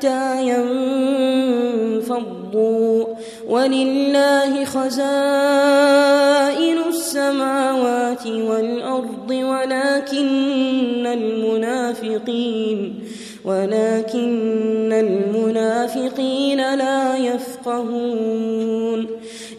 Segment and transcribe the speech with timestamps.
[0.00, 0.48] حتى
[2.02, 3.04] ينفضوا.
[3.48, 5.00] ولله خزائن
[6.88, 12.94] السماوات والأرض ولكن المنافقين
[13.44, 19.06] ولكن المنافقين لا يفقهون.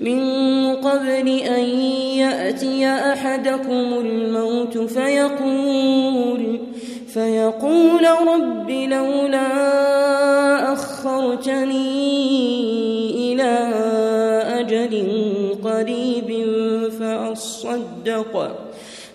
[0.00, 0.20] من
[0.76, 1.64] قبل أن
[2.16, 6.60] يأتي أحدكم الموت فيقول
[7.08, 9.52] فيقول رب لولا
[10.72, 12.12] أخرتني
[13.32, 13.58] إلى
[14.60, 15.04] أجل
[15.64, 16.44] قريب
[17.00, 18.56] فأصدق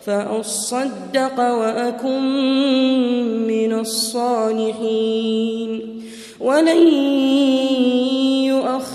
[0.05, 2.21] فأصدق وأكن
[3.47, 5.35] من الصالحين.
[6.39, 6.77] ولن